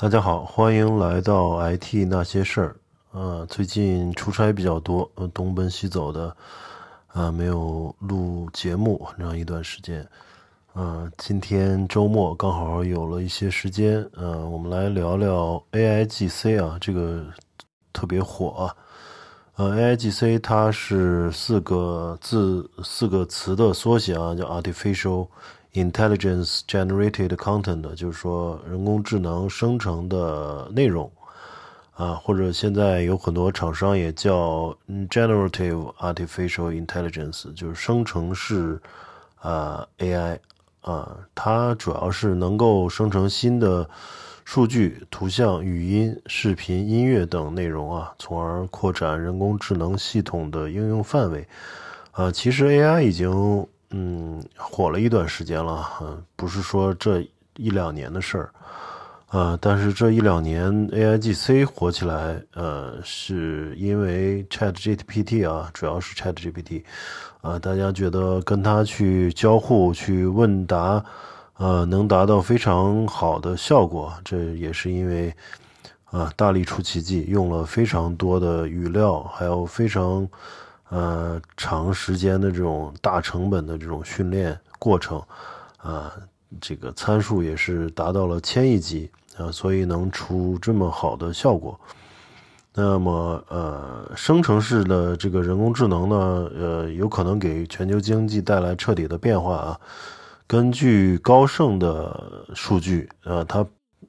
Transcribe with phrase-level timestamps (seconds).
[0.00, 2.76] 大家好，欢迎来到 IT 那些事儿。
[3.12, 6.34] 呃，最近出差比较多，呃，东奔西走的，
[7.08, 10.08] 啊，没有录节目很长一段时间。
[10.72, 17.22] 呃，今天周末刚好有了一些时间，呃，我们来聊聊 AIGC 啊，这个
[17.92, 18.74] 特别火啊。
[19.56, 25.28] 呃，AIGC 它是四个字、四个词的缩写啊，叫 Artificial。
[25.72, 31.08] Intelligence generated content，就是说人工智能生成的内容
[31.94, 34.76] 啊，或者现在有很多厂商也叫
[35.08, 38.82] generative artificial intelligence，就是生成式
[39.36, 40.38] 啊 AI
[40.80, 43.88] 啊，它主要是能够生成新的
[44.44, 51.46] 数据、图像、语音、视频、音乐等内容啊，从而扩展人工智能系统的应用范围
[52.10, 52.28] 啊。
[52.32, 53.64] 其实 AI 已经。
[53.92, 57.20] 嗯，火了一段时间了，嗯，不是说这
[57.56, 58.50] 一两年的事儿，
[59.26, 66.84] 啊，但是这一两年 AIGC 火起来，呃，是因为 ChatGPT 啊，主要是 ChatGPT，
[67.40, 71.04] 啊，大家觉得跟它去交互、去问答，
[71.56, 75.34] 呃，能达到非常好的效果，这也是因为，
[76.12, 80.28] 啊，大力出奇迹，用了非常多的语料，还有非常。
[80.90, 85.22] 呃，长时间的这种大成本的这种训练过程，
[85.78, 86.12] 啊，
[86.60, 91.78] 这个参数也是达到了千亿级啊，所以能出这么好的效果。
[92.74, 99.80] 那么，呃，生成式的这个人工智能呢，呃，有可能给全球经济带来彻底的变化啊。
[100.46, 103.64] 根据高盛的数据，呃，他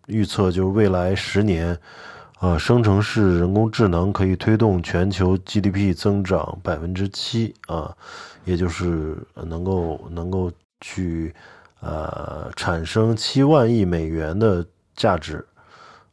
[0.07, 1.77] 预测就是未来十年。
[2.41, 7.95] 啊，生成式人工智能可以推动全球 GDP 增长百分之七啊，
[8.45, 11.31] 也就是能够能够去
[11.81, 15.45] 呃产生七万亿美元的价值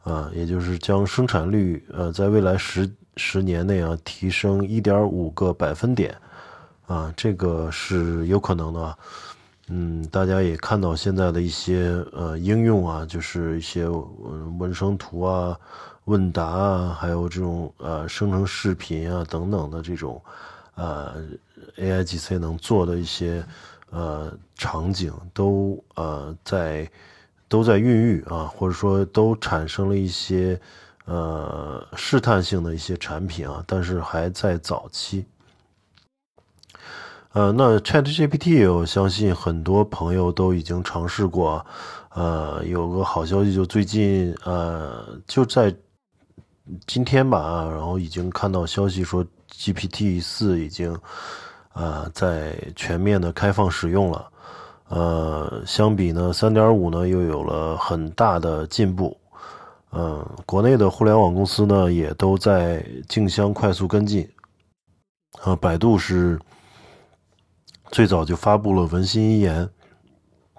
[0.05, 6.15] 啊，也就是将生产率呃在未来十十年内啊提升一点五个百分点
[6.87, 8.99] 啊，这个是有可能的。
[9.71, 15.55] 嗯，大家也看到现在的一些呃应用啊，就是一些文生图啊、
[16.07, 20.23] 问答啊，还有这种呃生成视频啊等等的这种
[20.75, 21.23] 呃
[21.77, 23.45] AIGC 能做的一些
[23.91, 26.91] 呃场景，都呃在
[27.47, 30.59] 都在孕育啊，或者说都产生了一些
[31.05, 35.27] 呃试探性的一些产品啊，但是还在早期。
[37.35, 41.65] 呃，那 ChatGPT 我相信很多朋友都已经尝试过，
[42.15, 45.73] 呃，有个好消息，就最近呃就在
[46.87, 50.99] 今天吧，然后已经看到消息说 GPT 四已经
[51.75, 54.27] 呃在全面的开放使用了，
[54.89, 59.15] 呃，相比呢三点五呢又有了很大的进步，
[59.93, 64.27] 嗯，国内的互联网公司呢也都在竞相快速跟进，
[65.43, 66.41] 啊，百度是。
[67.91, 69.69] 最早就发布了文心一言，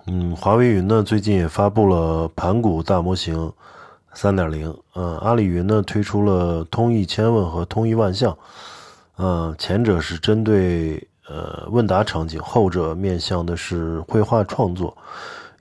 [0.07, 3.51] 嗯，华为云呢最近也发布了盘古大模型
[4.13, 8.35] 三点零，嗯，阿里云呢推出了通义千问和通义万象，
[9.17, 14.97] 嗯，前者是针对呃问答场景，后者面向的是绘画创作，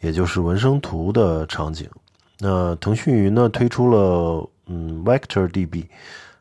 [0.00, 1.86] 也就是文生图的场景。
[2.38, 5.86] 那腾讯云呢推出了嗯 Vector DB。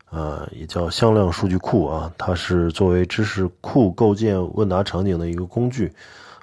[0.10, 5.92] 呃，也叫向量数据库啊，它是作为知识库构建问答场景的一个工具，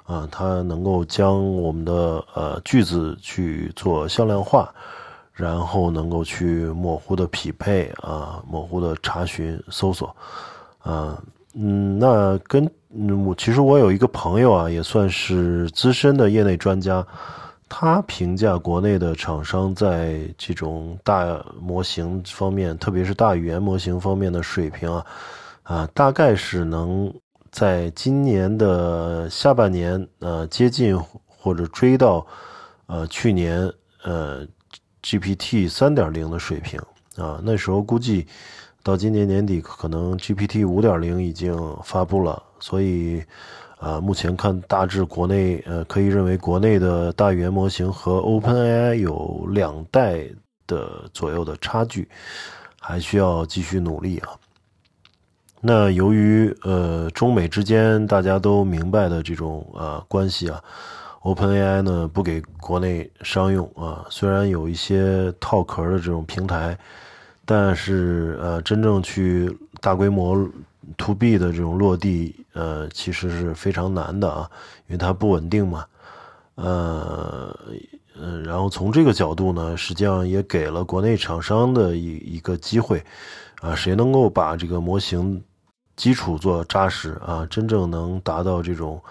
[0.05, 4.71] 啊，它能够将我们的呃句子去做向量化，
[5.33, 10.15] 然后能够去模糊的匹配啊，模糊的查询搜索，
[10.83, 11.19] 啊，
[11.55, 17.05] 嗯，那跟嗯我其实我有一个朋友啊，也算是资深的业内专家。
[17.67, 25.05] 他评价国内的厂商在这种大模型方面，特别是大语言模型方面的水平啊，
[25.63, 27.13] 啊，大概是能
[27.51, 32.25] 在今年的下半年，呃，接近或者追到，
[32.85, 33.71] 呃，去年
[34.03, 34.45] 呃
[35.01, 36.79] GPT 三点零的水平
[37.17, 37.41] 啊。
[37.43, 38.27] 那时候估计
[38.83, 43.23] 到今年年底，可能 GPT 五点零已经发布了，所以。
[43.77, 50.25] 啊，目前看大致国内，呃，可以认为国内的大语言模型和 OpenAI 有两代
[50.65, 52.07] 的左右的差距，
[52.79, 54.29] 还需要继续努力啊。
[55.59, 60.63] 那由于呃中美之间大家都明白的这种啊关系啊
[61.23, 66.77] ，OpenAI 呢不给国内商用啊，虽然有一些套壳的这种平台，
[67.43, 70.47] 但是呃真正去大规模。
[70.97, 74.49] To B 的这种落地，呃，其实是非常难的啊，
[74.87, 75.85] 因为它不稳定嘛。
[76.55, 77.53] 呃，
[78.17, 83.03] 嗯，然后从这个角度呢，实际上也给了国内厂商的一一个机会，
[83.61, 85.43] 啊，谁能够把这个模型
[85.97, 89.01] 基础做扎实啊，真正能达到这种，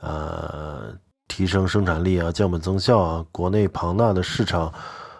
[0.00, 0.94] 呃，
[1.26, 4.70] 提升生产力啊，降本增效啊，国内庞大的市场，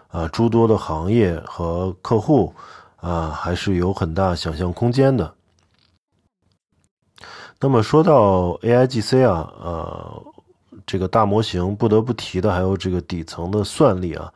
[0.09, 2.53] 啊，诸多的行业和客户，
[2.97, 5.33] 啊，还是有很大想象空间的。
[7.61, 10.23] 那么说到 A I G C 啊，呃。
[10.87, 14.33] 这个大模型不得不提的还有这个底层的算力啊，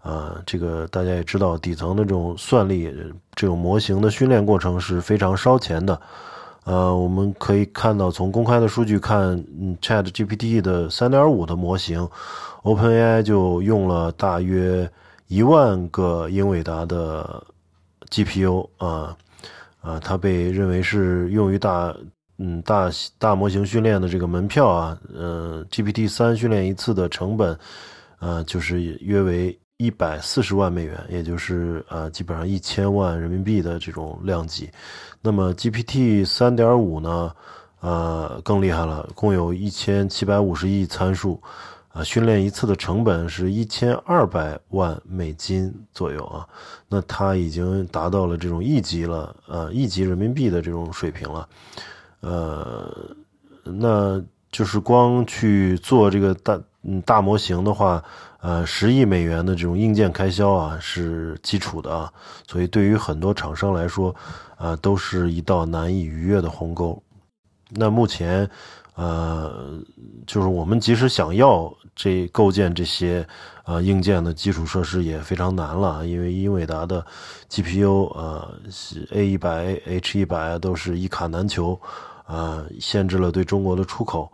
[0.00, 2.92] 啊，这个大家也知道，底层的这种算力，
[3.34, 6.00] 这种模型的训练过程是非常烧钱的。
[6.64, 9.20] 呃，我们可以看到，从公开的数据看，
[9.60, 12.08] 嗯，Chat GPT 的3.5的模型
[12.62, 14.90] ，OpenAI 就用了大约
[15.28, 17.44] 一万个英伟达的
[18.08, 19.14] GPU 啊，
[19.82, 21.94] 啊，它被认为是用于大。
[22.44, 27.56] 嗯，大大模型训练的这个门票啊，呃，GPT 三训练一次的成本，
[28.18, 34.68] 呃，就是约为一百四十万美元，也就是呃，基本上一千万人民币的这种量级。
[35.20, 37.32] 那么 GPT 三点五呢，
[37.78, 41.40] 呃，更厉害了，共有一千七百五十亿参数，
[41.92, 46.44] 啊，训练一次的成本是一千二百万美金左右啊。
[46.88, 51.48] 那它已经达到了这种亿级了，呃，亿级人民币的这种水平了。
[52.22, 52.90] 呃，
[53.64, 54.20] 那
[54.50, 58.02] 就是光去做这个大嗯大模型的话，
[58.40, 62.12] 呃，十亿美元的这种硬件开销啊是基础的啊，
[62.46, 64.14] 所以对于很多厂商来说，
[64.56, 67.00] 啊，都是一道难以逾越的鸿沟。
[67.68, 68.48] 那目前，
[68.94, 69.80] 呃，
[70.26, 73.26] 就是我们即使想要这构建这些
[73.62, 77.04] 啊硬件的基础设施也非常难了，因为英伟达的
[77.48, 78.54] GPU 呃
[79.12, 81.80] A 一百 H 一百都是一卡难求。
[82.24, 84.30] 啊，限制了对中国的出口。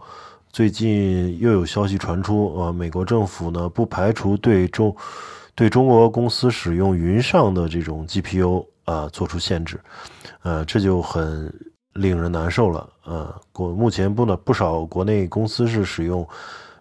[0.50, 4.96] 最近又有消息传出，啊，美国政府呢不排除对中
[5.54, 9.78] 对中国公司使用云上的这种 GPU 啊做出限制。
[10.42, 11.52] 呃，这就很
[11.92, 12.88] 令人难受了。
[13.04, 16.26] 呃，国目前不呢不少国内公司是使用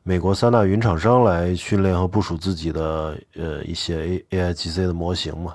[0.01, 5.53] 美国三大云厂商来训练和部署自己的呃一些 A AI G C 的模型嘛。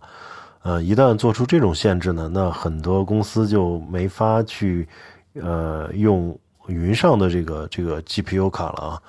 [0.62, 4.86] 呃，一旦做出这种限制呢，那很多公司就没法去。
[5.34, 9.02] 呃，用云上的这个这个 GPU 卡了啊，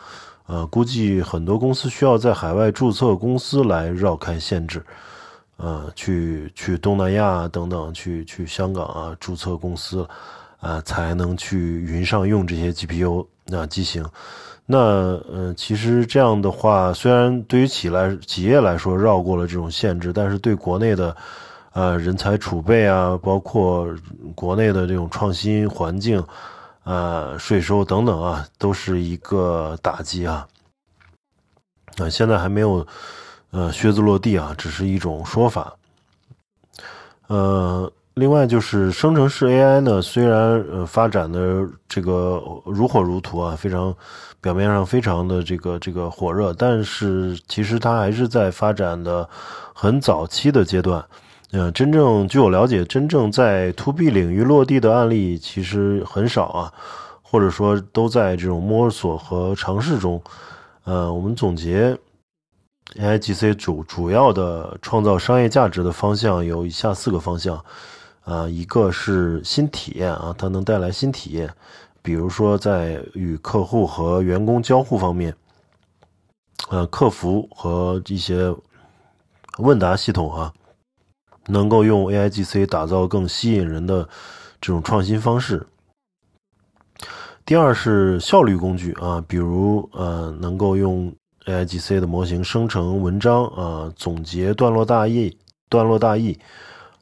[0.46, 4.82] 呃，估计很多公司需要在海外注册公司来绕开限制，
[5.58, 10.08] 呃，去去东南亚等等，去去香港啊注册公司，
[10.62, 14.06] 啊，才能去云上用这些 GPU 那机型。
[14.66, 21.16] 那呃，其实这样的话，虽然对于企来企业来说绕过了这种限制，但是对国内的。
[21.74, 23.88] 呃，人才储备啊，包括
[24.36, 26.24] 国内的这种创新环境，
[26.84, 30.48] 呃，税收等等啊，都是一个打击啊。
[31.98, 32.86] 啊，现在还没有
[33.50, 35.74] 呃靴子落地啊，只是一种说法。
[37.28, 43.96] 呃，另外就是生成式 AI 呢，虽然呃发展的这个如火如荼啊，非常
[44.40, 49.28] 表面上非常的这个这个火热，但是其实它还是在发展的
[49.74, 51.04] 很早期的阶段。
[51.56, 56.74] 嗯，真正据我了解，真正在 To B 领域落地的案例其实很少啊，
[57.22, 60.20] 或者说都在这种摸索和尝试中。
[60.84, 61.96] 呃，我们总结
[62.96, 67.64] AI GC 主主要的创造商业价值的方向有以下四个方向，
[68.24, 71.48] 啊，一个是新体验啊，它能带来新体验，
[72.02, 75.32] 比如说在与客户和员工交互方面，
[76.70, 78.52] 呃，客服和一些
[79.60, 80.52] 问答系统啊。
[81.48, 84.08] 能够用 A I G C 打造更吸引人的
[84.62, 85.66] 这种创新方式。
[87.46, 91.14] 第二是效率工具啊，比如呃，能够用
[91.46, 96.40] A I G C 的模型生成文章啊，总结段落大意、段落大意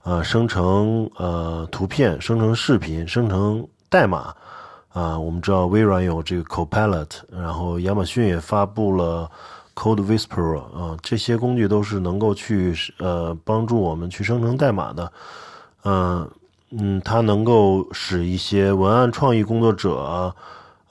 [0.01, 4.33] 啊，生成呃图片、生成视频、生成代码
[4.89, 5.19] 啊。
[5.19, 9.29] 我们知道微软有这个 Copilot，然后亚马逊也发布了。
[9.81, 15.11] Code Whisperer 啊，这些工具都是能够去呃帮助我们去生成代码的，
[15.83, 16.29] 嗯
[16.69, 20.35] 嗯，它能够使一些文案创意工作者啊、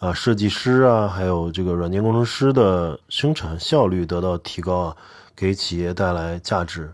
[0.01, 4.97] 啊设计师啊，还有这个软件工程师的生产效率得到提高啊，
[5.37, 6.93] 给企业带来价值。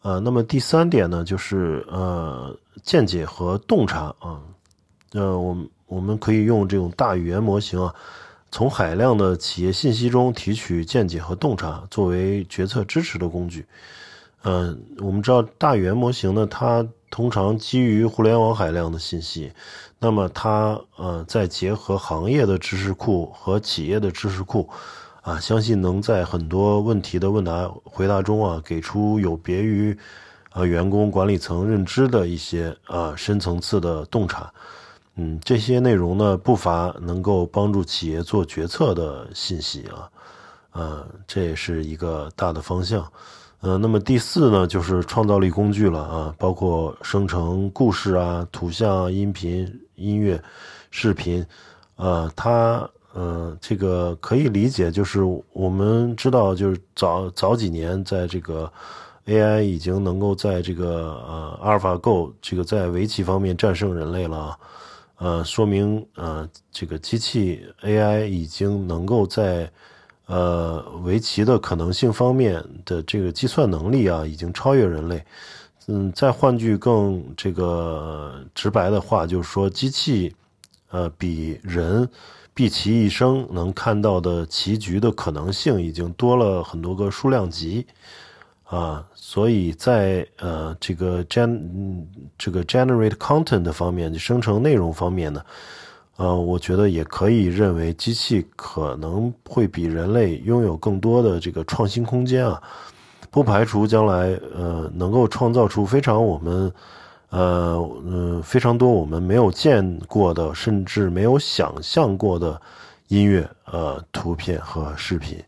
[0.00, 4.40] 呃，那么第三点呢，就是呃见解和洞察啊，
[5.12, 7.94] 呃，我们我们可以用这种大语言模型啊。
[8.50, 13.66] 从海量的企业信息中提取见解和洞察，作为决策支持的工具。
[14.42, 19.52] 嗯，我们知道大语言模型呢，它通常基于互联网海量的信息，
[19.98, 24.68] 那么它呃再结合行业的知识库和企业的知识库，
[25.22, 29.96] 啊，相信能在很多问题的问答回答中啊，给出有别于
[30.50, 34.50] 啊员工管理层认知的一些啊深层次的洞察。
[35.20, 40.08] 嗯，这些内容呢，不乏能够帮助企业做决策的信息啊，
[40.70, 43.04] 呃，这也是一个大的方向。
[43.60, 50.40] 呃，那么第四呢，就是创造力工具了啊，包括生成故事啊、图像、音频、音乐、
[50.92, 51.44] 视频，
[51.96, 55.22] 呃，它呃，这个可以理解，就是
[55.52, 58.72] 我们知道，就是早早几年在这个
[59.26, 64.56] AI 已经能够在这个呃阿尔法 Go 这个在围棋方面战胜人类了。
[65.18, 69.70] 呃，说明呃，这个机器 AI 已经能够在
[70.26, 75.24] 呃围棋的可能性方面的这个计算能力啊，已经超越人类。
[75.88, 80.34] 嗯，再换句更这个直白的话，就是说，机器
[80.90, 82.08] 呃比人
[82.54, 87.86] 毕其一生能看到的棋局的可能性，已经多了很多个数量级。
[88.68, 92.04] 啊，所以在呃这个 gen
[92.36, 95.42] 这个 generate content 方面，就生成内容方面呢，
[96.16, 102.62] 呃，我觉得也可以认为机器可能会比人类拥有更多的这个创新空间啊，
[103.30, 106.70] 不排除将来呃能够创造出非常我们
[107.30, 112.60] 呃嗯非常多我们没有见过的，甚至没有想象过的
[113.08, 115.42] 音乐呃图片和视频。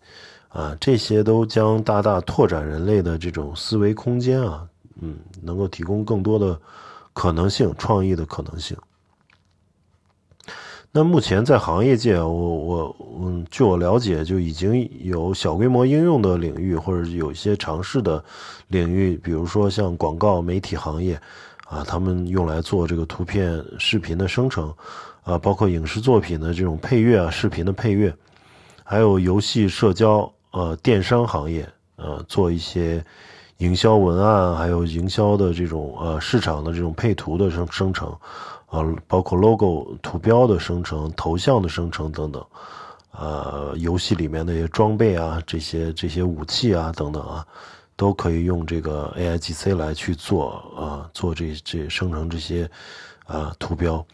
[0.51, 4.67] 啊，这些都将大大拓展人类的这种思维空间啊，
[5.01, 6.61] 嗯，能够提供更多的
[7.13, 8.77] 可能性、创意的可能性。
[10.91, 18.25] 那目前在行业界，我我嗯，据我了解，就已经有小规模应用的领域，或者有一些尝试的
[18.67, 21.15] 领域，比如说像广告媒体行业
[21.69, 24.75] 啊，他们用来做这个图片、视频的生成
[25.23, 28.13] 啊，包括影视作品的这种配乐啊、视频的配乐，
[28.83, 30.29] 还有游戏、社交。
[30.53, 33.05] 呃，电商行业，呃，做一些
[33.59, 38.13] 营销文案，还有营销的这种呃市场的这种配图的生生成，
[38.71, 42.45] 呃，包括 logo 图标的生成、头像的生成等等，
[43.13, 47.47] 呃，游戏里面的一些装备啊，这些这些武器啊等等啊，
[47.95, 52.69] 都可以用这个 A I G C 来去做啊，做这这生成这些
[53.25, 54.05] 啊图标。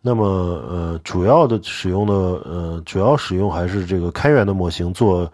[0.00, 5.30] 那么呃，主要的使用的呃，主要使用还是这个开源的模型做。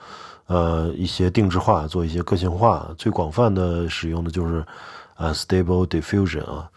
[0.51, 4.67] 呃，一些定制化，做一些个性化，最广泛的使用的就是，
[5.15, 6.69] 呃，Stable Diffusion 啊，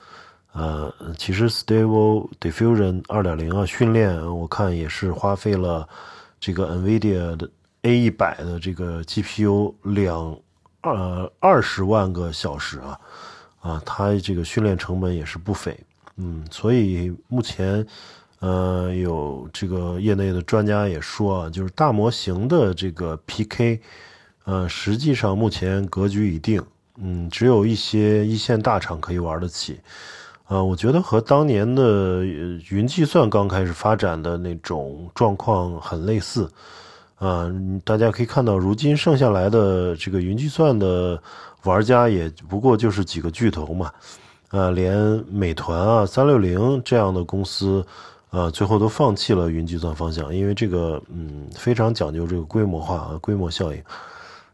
[0.52, 5.90] 呃，其实 Stable Diffusion 二点零啊，训练我看也是花费了
[6.40, 7.50] 这个 NVIDIA 的
[7.82, 10.38] A 一百的这个 GPU 两
[10.84, 13.00] 呃二十万个小时啊，
[13.60, 15.76] 啊，它这个训练成本也是不菲，
[16.18, 17.84] 嗯，所以目前。
[18.44, 23.80] 呃，有这个业内的专家也说啊，就是大模型的这个 PK，
[24.44, 26.62] 呃，实际上目前格局已定，
[26.98, 29.80] 嗯，只有一些一线大厂可以玩得起，
[30.44, 36.52] 啊，我觉得和当年的云计算刚开始发展的那种状况很类似，
[37.16, 37.50] 啊，
[37.86, 41.18] 大家可以看到，如今剩下来的这个云计算的
[41.64, 43.90] 玩家也不过就是几个巨头嘛，
[44.50, 44.94] 啊，连
[45.32, 47.82] 美团啊、三六零这样的公司。
[48.34, 53.84] 呃，最后都放弃了云计算方向，因为这个嗯非常讲究这个规模化和规模效应。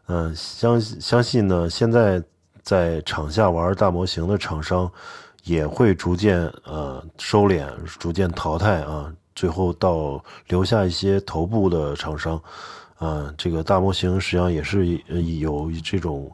[0.07, 2.21] 嗯，相相信呢，现在
[2.62, 4.91] 在场下玩大模型的厂商
[5.45, 12.38] 也会逐渐呃收敛，逐渐淘汰啊，最后到留下一些头部的厂商。
[12.98, 14.88] 啊，这个大模型实际上也是
[15.39, 16.29] 有这种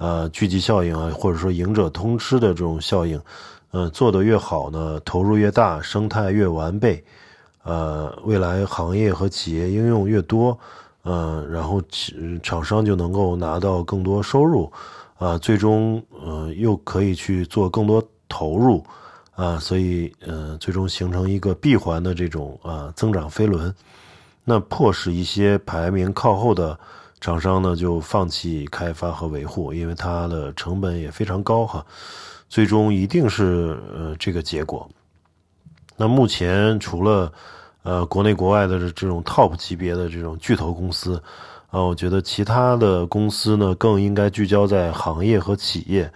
[0.00, 3.20] 呃聚集效应啊，或者说赢者通吃的这种效应。
[3.72, 7.04] 嗯，做得越好呢，投入越大，生态越完备，
[7.62, 10.58] 呃，未来行业和企业应用越多，
[11.04, 11.80] 嗯，然后
[12.42, 14.68] 厂商就能够拿到更多收入，
[15.18, 18.84] 啊，最终呃又可以去做更多投入，
[19.36, 23.72] 啊，所以呃最终形成一个闭环的这种啊增长飞轮，
[24.42, 26.76] 那迫使一些排名靠后的
[27.20, 31.84] 厂商呢就放弃开发和维护，因为它的成本也非常高哈。
[32.48, 34.88] 最终一定是呃这个结果。
[35.96, 37.32] 那目前除了
[37.82, 41.22] 呃国内国外的这种 top 级别的这种巨头公司
[41.70, 46.10] 啊，我觉得其他的公司呢更应该聚焦在行业和企业，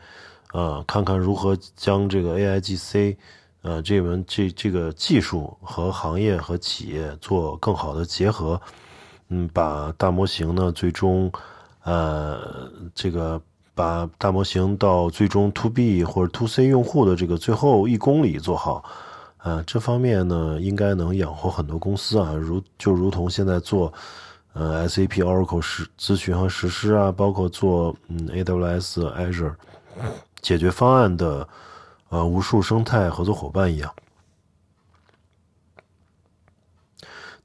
[0.52, 3.16] 呃，看看如何将这个 AIGC
[3.62, 8.60] 呃这门这这个技术和行业和企业做更好的结合，
[9.28, 11.30] 嗯，把大模型呢最终
[11.82, 13.40] 呃这个。
[13.76, 18.84] 把大模型到最终 To B 或者 To C 用户的这个最后一公里做好，
[19.38, 23.92] 啊，这方面呢应该能养活很多公司啊，如就如同现在做，
[24.52, 29.54] 呃 SAP、Oracle 实咨询和实施啊，包括做嗯 AWS、Azure
[30.40, 31.48] 解决方案的
[32.10, 33.92] 呃无数生态合作伙伴一样。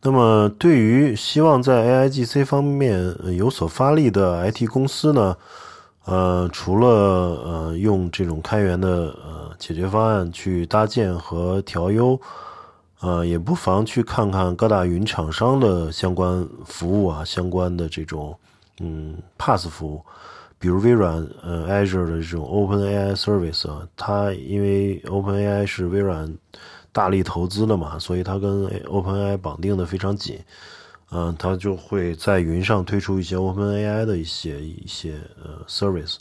[0.01, 5.36] 那么，对于希望在 AIGC 方面有所发力的 IT 公司呢，
[6.06, 12.18] 呃，除了呃用这种开源的呃解决方案去搭建和调优，
[13.01, 18.34] 呃，也不妨去看看各大云厂商的相关服务啊，相关的这种
[18.79, 20.01] 嗯 PaaS 服务，
[20.58, 26.34] 比如微软呃 Azure 的这种 OpenAI Service 啊，它因为 OpenAI 是微软。
[26.91, 30.39] 大力投资了嘛，所以它跟 OpenAI 绑定的非常紧，
[31.12, 36.17] 嗯，它就会在云上推出一些 OpenAI 的一些一些呃 service，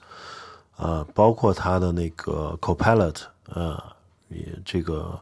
[0.76, 3.16] 啊，包括它的那个 Copilot，
[3.48, 3.82] 呃，
[4.28, 5.18] 也这个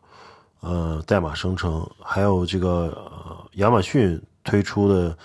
[0.61, 5.17] 呃代码生成，还有这个呃亚马逊推出的，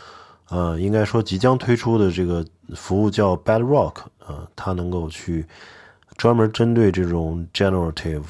[0.50, 3.96] 呃，应该说即将推出的这个服务叫 Bedrock，
[4.28, 5.46] 呃，它能够去
[6.16, 8.24] 专门针对这种 generative。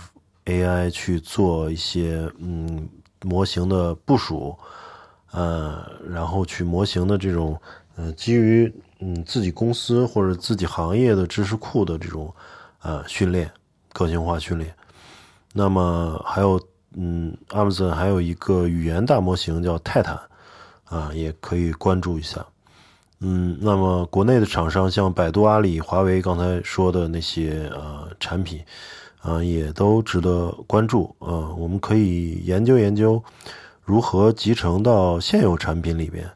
[0.51, 2.89] AI 去做一些嗯
[3.24, 4.58] 模型的部署，
[5.31, 7.60] 呃，然后去模型的这种
[7.96, 12.34] 呃基于嗯自己公司或者自己行业的知识库的这种
[12.81, 13.50] 呃训练
[13.93, 14.75] 个性化训练。
[15.53, 16.60] 那么还有
[16.96, 20.20] 嗯，Amazon 还有一个语言大模型叫泰坦
[20.86, 22.46] 啊，也可以关注一下。
[23.20, 28.60] 嗯，那么国内的厂商像百度、阿里、华为刚才说的那些呃产品。
[29.21, 31.15] 啊，也都值得关注。
[31.19, 33.23] 呃，我们可以研究研究
[33.83, 36.27] 如何集成到现有产品里边，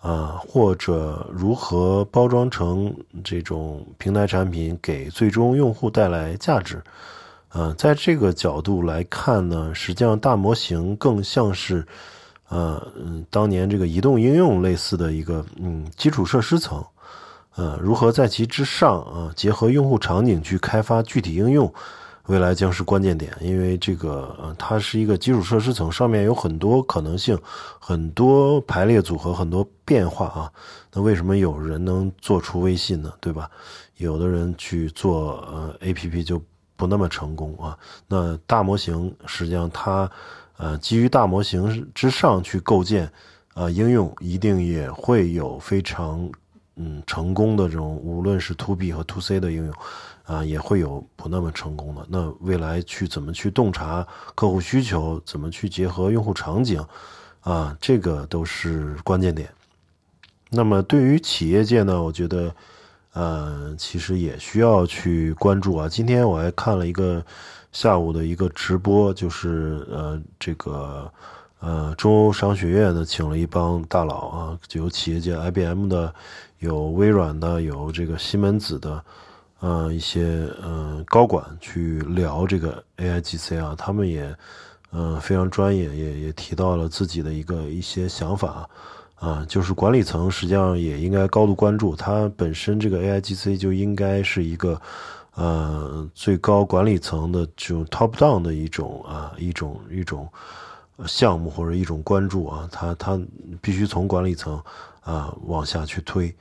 [0.00, 6.82] 啊，或者如何包装成这种平台产品，给最终用户带来价值。
[7.52, 11.86] 呃，在这个角度来看呢，实际上大模型更像是，
[12.48, 16.82] 呃，嗯，当年这个移动应用类似的一个嗯基础设施层，
[17.56, 21.70] 呃，如何在其之上啊，结合用户场景去开发具体应用。
[22.26, 27.36] 未来将是关键点，因为这个呃，它是一个基础设施层，上面有很多可能性，
[27.80, 30.52] 很多排列组合，很多变化啊。
[30.92, 33.12] 那为什么有人能做出微信呢？
[33.20, 33.50] 对吧？
[33.96, 36.40] 有的人去做呃 A P P 就
[36.76, 37.76] 不那么成功啊。
[38.06, 40.10] 那大模型实际上它
[40.56, 43.10] 呃基于大模型之上去构建
[43.54, 46.30] 啊应用，一定也会有非常
[46.80, 49.74] 嗯成功的这种，无论是 To B 和 To C 的应用。
[50.24, 52.06] 啊，也会有不那么成功的。
[52.08, 56.80] 那未来去怎么去洞察客户需求，怎么去结合用户场景，
[57.40, 59.52] 啊，这个都是关键点。
[60.48, 62.54] 那么对于企业界呢，我觉得，
[63.12, 65.88] 呃，其实也需要去关注啊。
[65.88, 67.24] 今天我还看了一个
[67.72, 71.12] 下午的一个直播，就是呃，这个
[71.60, 76.12] 呃，中欧商学院呢，请了一帮大佬啊，有企业界 IBM 的，
[76.58, 79.02] 有微软的，有这个西门子的。
[79.62, 84.34] 呃，一些呃高管去聊这个 AIGC 啊，他们也
[84.90, 88.66] 呃非常专业，也也提到了自己的一个一些想法
[89.16, 94.80] 啊，就是管理层实际上也应该高度关注，它本身这个 AIGC 就应该是一个
[95.34, 100.26] 呃最高管理层的这种 top down 的一种啊一种一种
[101.06, 103.20] 项目或者一种关注啊，它它
[103.60, 104.60] 必须从管理层
[105.02, 106.34] 啊往下去推。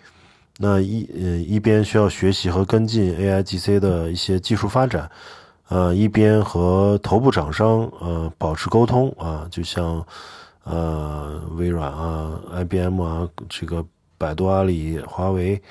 [0.58, 5.10] 那一呃一边需要学习和跟进 AIGC 的一些技术发展，
[5.70, 10.06] 呃一边和头部厂商呃保持沟通啊，就像
[10.66, 13.86] 呃微软啊、IBM 啊、这个
[14.18, 15.62] 百度、阿里、华为，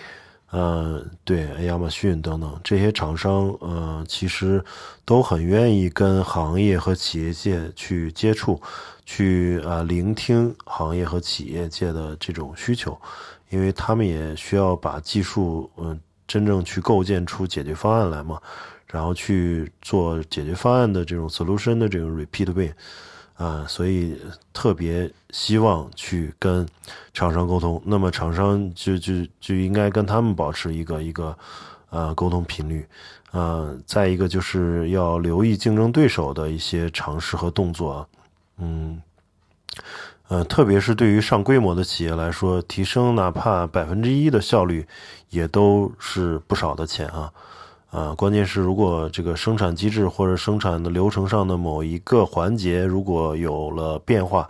[0.51, 4.65] 呃对亚马逊等等这些厂商，呃其实
[5.05, 8.61] 都很愿意跟行业和企业界去接触，
[9.05, 12.99] 去啊聆听行业和企业界的这种需求。
[13.51, 18.39] 因为他们也需要把技术，嗯，真正去构建出解决方案来嘛，
[18.87, 22.71] 然后去做解决方案的这种 solution 的这种 repeat way，
[23.39, 24.21] 啊，所以
[24.53, 26.69] 特别希望去跟
[27.15, 27.81] 厂商沟通。
[27.87, 31.35] 那么厂商就就就应该跟他们保持一个一个，
[31.89, 32.87] 呃，沟通频率，
[33.31, 38.07] 啊，再一个就是要留意竞争对手的一些尝试和动作，
[38.59, 39.01] 嗯。
[40.31, 44.87] 呃，特别是对于上规模的企业来说，提升哪怕百分之一的效率，
[45.31, 47.33] 也都是不少的钱啊！
[47.91, 54.49] 啊，关键是如果这个生产机制或者生产的流程上的某一个环节如果有了变化，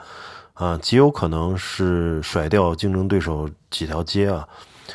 [0.54, 4.48] 啊，极有可能是甩掉竞争对手几条街啊！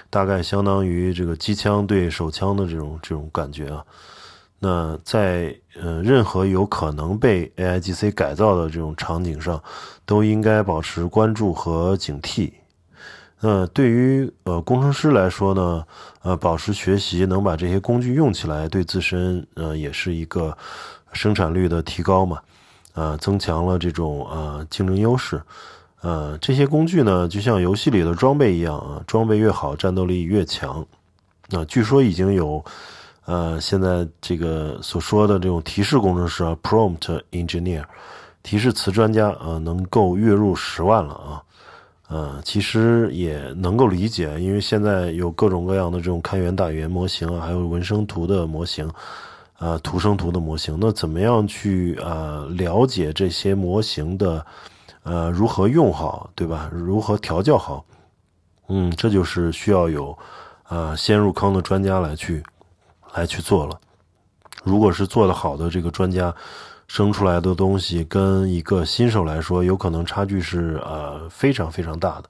[0.09, 3.85] 大概相当于这个机枪对手枪的这种这种感觉啊！
[4.59, 9.61] 那在呃任何有可能被 AIGC 改造的这种场景上，
[10.05, 12.51] 都应该保持关注和警惕。
[13.45, 15.85] 那对于呃工程师来说呢，
[16.21, 20.57] 呃，保持学习，能把这些工具用起来，对自身呃也是一个
[21.11, 22.39] 生产率的提高嘛，
[22.93, 25.41] 呃，增强了这种呃竞争优势。
[25.99, 30.85] 呃，这些工具呢，就像游戏里的装备一样啊，装备越好，战斗力越强。
[31.49, 32.63] 那据说已经有
[33.25, 37.83] 呃现在这个所说的这种提示工程师啊，prompt engineer，
[38.41, 41.43] 提示词专家啊，能够月入十万了啊。
[42.13, 48.87] 呃，其实也能够理解，因为现在有各种各样的这种开源大语言模型啊，还有文生图的模型，
[49.57, 50.77] 啊，图生图的模型。
[50.79, 54.45] 那怎么样去啊了解这些模型的
[55.01, 56.69] 呃如何用好，对吧？
[56.71, 57.83] 如何调教好？
[58.67, 60.15] 嗯，这就是需要有
[60.61, 62.43] 啊先入坑的专家来去
[63.15, 63.79] 来去做了。
[64.63, 66.31] 如果是做的好的这个专家。
[66.93, 72.29] 生出来的东西跟一个新手来说，有可能差距是呃非常非常大的，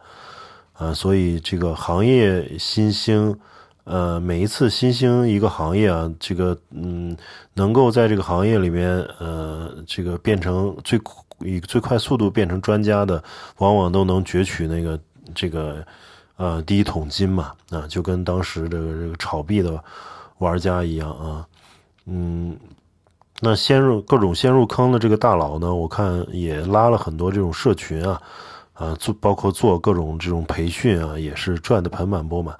[0.77, 3.37] 呃，所以这个行业新兴，
[3.83, 7.13] 呃，每一次新兴一个行业啊，这个嗯，
[7.55, 10.97] 能够在这个行业里面呃，这个变成最
[11.39, 13.21] 以最快速度变成专家的，
[13.57, 14.97] 往往都能攫取那个
[15.35, 15.85] 这个
[16.37, 19.77] 呃第一桶金嘛，啊，就跟当时这个这个炒币的
[20.37, 21.45] 玩家一样啊，
[22.05, 22.57] 嗯。
[23.45, 28.21] 那先入各种先入坑的这个大佬呢，我看也拉了很多这种社群啊，
[28.71, 32.57] 啊做包括做各种这种培训啊，也是赚的盆满钵满，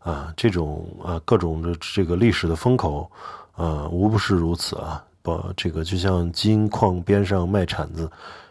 [0.00, 3.10] 啊这种啊各种的这个历史的风口，
[3.54, 8.06] 啊无不是如此啊，把这个就像金矿边上卖铲子，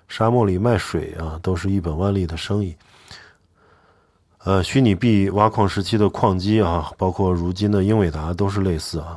[0.07, 2.75] 沙漠里卖水啊，都是一本万利的生意。
[4.43, 9.15] 呃，虚拟币挖矿时期的矿机啊，包括如今的英伟达都是类似啊。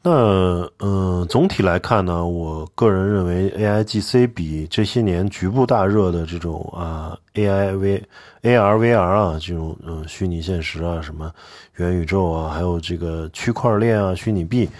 [0.00, 8.02] 那嗯，总体来看呢，我个人认为 A I G C 比这些年局部大热的这种啊 A I V
[8.42, 11.30] A R V R 啊这种嗯虚拟现实啊什么
[11.76, 14.70] 元宇宙啊，还有这个区块链啊虚拟币，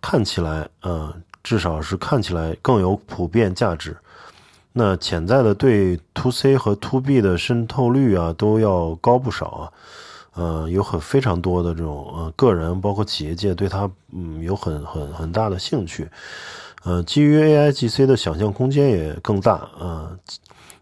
[0.00, 1.12] 看起来嗯
[1.44, 3.96] 至少是看起来更有普遍价值。
[4.72, 9.72] 那潜在的对 To C 和 To B 的渗透率啊都要高不少啊。
[10.38, 16.08] 呃，有很非常多的这种呃个人，包括企业界对它嗯有很很很大的兴趣，
[16.84, 20.16] 呃，基于 AI GC 的想象空间也更大啊。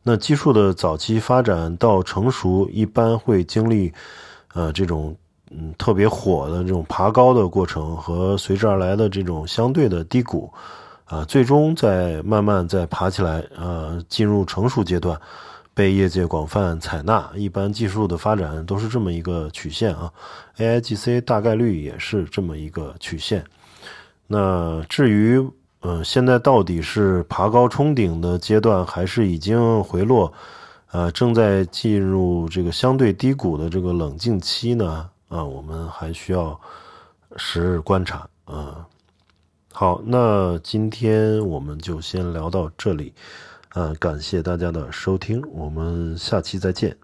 [0.03, 3.91] 那技术的早期发展到成熟，一般会经历
[4.53, 5.17] 呃这种
[5.51, 10.53] 嗯特别火的这种爬高的过程和随之而来的这种相对的低谷
[11.07, 15.19] 啊，最终再慢慢再爬起来啊，进入成熟阶段。
[15.77, 20.11] 被业界广泛采纳，一般技术的发展都是这么一个曲线啊。
[20.57, 23.45] A I G C 大概率也是这么一个曲线。
[24.27, 25.39] 那至于
[25.83, 30.33] 嗯，现在到底是爬高冲顶的阶段，还是已经回落，
[30.93, 35.11] 呃，正在进入这个相对低谷的这个冷静期呢？
[35.29, 36.59] 啊，我们还需要
[37.37, 38.87] 时日观察啊。
[39.71, 43.13] 好，那今天我们就先聊到这里。
[43.77, 46.97] 呃，感谢大家的收听，我们下期再见。